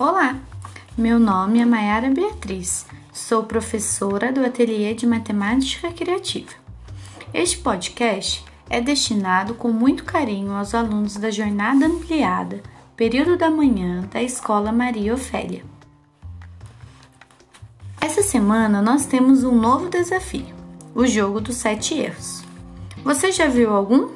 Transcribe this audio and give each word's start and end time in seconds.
Olá, 0.00 0.36
meu 0.96 1.18
nome 1.18 1.58
é 1.58 1.64
Mayara 1.64 2.08
Beatriz, 2.08 2.86
sou 3.12 3.42
professora 3.42 4.30
do 4.30 4.46
Ateliê 4.46 4.94
de 4.94 5.04
Matemática 5.04 5.90
Criativa. 5.90 6.52
Este 7.34 7.58
podcast 7.58 8.44
é 8.70 8.80
destinado 8.80 9.54
com 9.54 9.72
muito 9.72 10.04
carinho 10.04 10.52
aos 10.52 10.72
alunos 10.72 11.16
da 11.16 11.32
Jornada 11.32 11.84
Ampliada, 11.86 12.62
período 12.94 13.36
da 13.36 13.50
manhã 13.50 14.08
da 14.12 14.22
Escola 14.22 14.70
Maria 14.70 15.12
Ofélia. 15.12 15.64
Essa 18.00 18.22
semana 18.22 18.80
nós 18.80 19.04
temos 19.04 19.42
um 19.42 19.56
novo 19.60 19.90
desafio, 19.90 20.54
o 20.94 21.08
jogo 21.08 21.40
dos 21.40 21.56
sete 21.56 21.94
erros. 21.94 22.44
Você 23.02 23.32
já 23.32 23.48
viu 23.48 23.74
algum? 23.74 24.10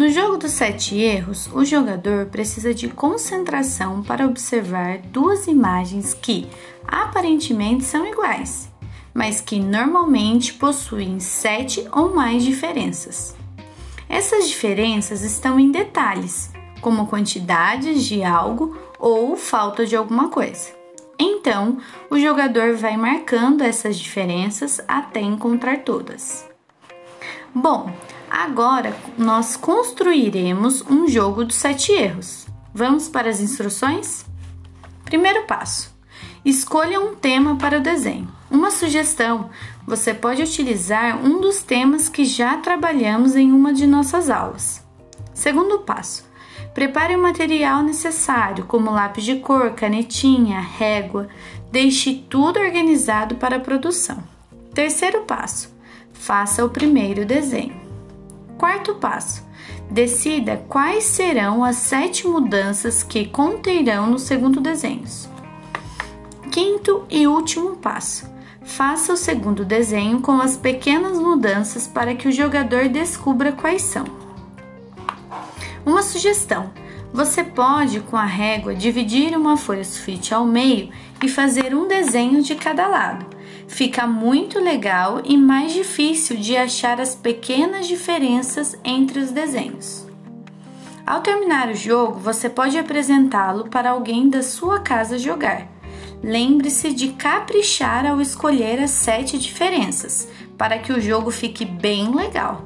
No 0.00 0.08
jogo 0.08 0.38
dos 0.38 0.52
sete 0.52 0.96
erros, 0.96 1.46
o 1.52 1.62
jogador 1.62 2.24
precisa 2.24 2.72
de 2.72 2.88
concentração 2.88 4.02
para 4.02 4.24
observar 4.24 4.96
duas 4.96 5.46
imagens 5.46 6.14
que 6.14 6.48
aparentemente 6.88 7.84
são 7.84 8.06
iguais, 8.06 8.72
mas 9.12 9.42
que 9.42 9.60
normalmente 9.60 10.54
possuem 10.54 11.20
sete 11.20 11.86
ou 11.92 12.14
mais 12.14 12.42
diferenças. 12.42 13.36
Essas 14.08 14.48
diferenças 14.48 15.20
estão 15.20 15.60
em 15.60 15.70
detalhes, 15.70 16.50
como 16.80 17.06
quantidades 17.06 18.02
de 18.02 18.24
algo 18.24 18.74
ou 18.98 19.36
falta 19.36 19.84
de 19.84 19.96
alguma 19.96 20.30
coisa. 20.30 20.70
Então, 21.18 21.76
o 22.08 22.18
jogador 22.18 22.74
vai 22.74 22.96
marcando 22.96 23.60
essas 23.60 23.98
diferenças 23.98 24.80
até 24.88 25.20
encontrar 25.20 25.80
todas. 25.80 26.49
Bom, 27.54 27.90
Agora 28.30 28.94
nós 29.18 29.56
construiremos 29.56 30.82
um 30.88 31.08
jogo 31.08 31.44
dos 31.44 31.56
sete 31.56 31.90
erros. 31.90 32.46
Vamos 32.72 33.08
para 33.08 33.28
as 33.28 33.40
instruções? 33.40 34.24
Primeiro 35.04 35.42
passo: 35.46 35.92
escolha 36.44 37.00
um 37.00 37.16
tema 37.16 37.56
para 37.56 37.78
o 37.78 37.82
desenho. 37.82 38.28
Uma 38.48 38.70
sugestão: 38.70 39.50
você 39.84 40.14
pode 40.14 40.40
utilizar 40.40 41.18
um 41.18 41.40
dos 41.40 41.60
temas 41.60 42.08
que 42.08 42.24
já 42.24 42.56
trabalhamos 42.58 43.34
em 43.34 43.50
uma 43.50 43.72
de 43.74 43.84
nossas 43.84 44.30
aulas. 44.30 44.80
Segundo 45.34 45.80
passo: 45.80 46.24
prepare 46.72 47.16
o 47.16 47.22
material 47.22 47.82
necessário, 47.82 48.64
como 48.64 48.92
lápis 48.92 49.24
de 49.24 49.40
cor, 49.40 49.72
canetinha, 49.72 50.60
régua. 50.60 51.26
Deixe 51.72 52.14
tudo 52.14 52.60
organizado 52.60 53.34
para 53.34 53.56
a 53.56 53.60
produção. 53.60 54.22
Terceiro 54.72 55.22
passo: 55.22 55.74
faça 56.20 56.62
o 56.62 56.68
primeiro 56.68 57.24
desenho. 57.24 57.74
Quarto 58.58 58.94
passo: 58.96 59.42
decida 59.90 60.62
quais 60.68 61.04
serão 61.04 61.64
as 61.64 61.76
sete 61.76 62.26
mudanças 62.26 63.02
que 63.02 63.26
conterão 63.26 64.06
no 64.06 64.18
segundo 64.18 64.60
desenho. 64.60 65.04
Quinto 66.52 67.04
e 67.08 67.26
último 67.26 67.76
passo: 67.76 68.30
faça 68.62 69.14
o 69.14 69.16
segundo 69.16 69.64
desenho 69.64 70.20
com 70.20 70.40
as 70.40 70.58
pequenas 70.58 71.18
mudanças 71.18 71.86
para 71.86 72.14
que 72.14 72.28
o 72.28 72.32
jogador 72.32 72.88
descubra 72.88 73.52
quais 73.52 73.80
são. 73.80 74.04
Uma 75.86 76.02
sugestão: 76.02 76.70
você 77.14 77.42
pode, 77.42 78.00
com 78.00 78.16
a 78.16 78.26
régua, 78.26 78.74
dividir 78.74 79.34
uma 79.34 79.56
folha 79.56 79.84
sulfite 79.84 80.34
ao 80.34 80.44
meio 80.44 80.90
e 81.22 81.28
fazer 81.28 81.74
um 81.74 81.88
desenho 81.88 82.42
de 82.42 82.54
cada 82.54 82.86
lado 82.86 83.39
fica 83.70 84.04
muito 84.04 84.58
legal 84.58 85.22
e 85.24 85.36
mais 85.36 85.72
difícil 85.72 86.36
de 86.36 86.56
achar 86.56 87.00
as 87.00 87.14
pequenas 87.14 87.86
diferenças 87.86 88.76
entre 88.84 89.20
os 89.20 89.30
desenhos. 89.30 90.04
Ao 91.06 91.20
terminar 91.20 91.68
o 91.68 91.74
jogo, 91.74 92.18
você 92.18 92.50
pode 92.50 92.76
apresentá-lo 92.76 93.68
para 93.68 93.90
alguém 93.90 94.28
da 94.28 94.42
sua 94.42 94.80
casa 94.80 95.18
jogar. 95.18 95.68
Lembre-se 96.22 96.92
de 96.92 97.12
caprichar 97.12 98.04
ao 98.04 98.20
escolher 98.20 98.80
as 98.82 98.90
sete 98.90 99.38
diferenças, 99.38 100.28
para 100.58 100.78
que 100.78 100.92
o 100.92 101.00
jogo 101.00 101.30
fique 101.30 101.64
bem 101.64 102.12
legal. 102.12 102.64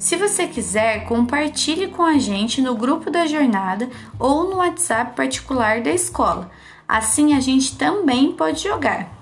Se 0.00 0.16
você 0.16 0.46
quiser, 0.46 1.04
compartilhe 1.04 1.88
com 1.88 2.02
a 2.02 2.18
gente 2.18 2.62
no 2.62 2.74
grupo 2.74 3.10
da 3.10 3.26
jornada 3.26 3.88
ou 4.18 4.48
no 4.48 4.56
WhatsApp 4.56 5.14
particular 5.14 5.82
da 5.82 5.90
escola. 5.90 6.50
Assim 6.88 7.34
a 7.34 7.40
gente 7.40 7.76
também 7.76 8.32
pode 8.32 8.62
jogar. 8.62 9.17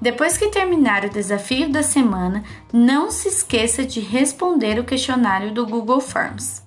Depois 0.00 0.38
que 0.38 0.48
terminar 0.48 1.04
o 1.04 1.10
desafio 1.10 1.70
da 1.70 1.82
semana, 1.82 2.42
não 2.72 3.10
se 3.10 3.28
esqueça 3.28 3.84
de 3.84 4.00
responder 4.00 4.78
o 4.78 4.84
questionário 4.84 5.52
do 5.52 5.66
Google 5.66 6.00
Forms. 6.00 6.62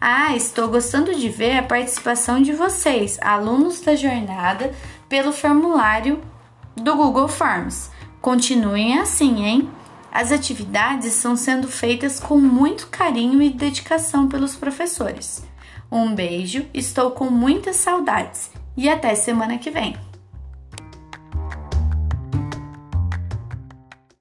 Ah, 0.00 0.34
estou 0.34 0.66
gostando 0.68 1.14
de 1.14 1.28
ver 1.28 1.58
a 1.58 1.62
participação 1.62 2.40
de 2.40 2.52
vocês, 2.52 3.18
alunos 3.20 3.82
da 3.82 3.94
jornada, 3.94 4.74
pelo 5.10 5.30
formulário 5.30 6.22
do 6.74 6.96
Google 6.96 7.28
Forms. 7.28 7.90
Continuem 8.22 8.98
assim, 8.98 9.44
hein? 9.44 9.70
As 10.10 10.32
atividades 10.32 11.14
estão 11.14 11.36
sendo 11.36 11.68
feitas 11.68 12.18
com 12.18 12.38
muito 12.38 12.88
carinho 12.88 13.42
e 13.42 13.50
dedicação 13.50 14.26
pelos 14.26 14.56
professores. 14.56 15.44
Um 15.92 16.14
beijo, 16.14 16.64
estou 16.72 17.10
com 17.10 17.26
muitas 17.26 17.76
saudades 17.76 18.50
e 18.76 18.88
até 18.88 19.14
semana 19.14 19.58
que 19.58 19.70
vem. 19.70 19.96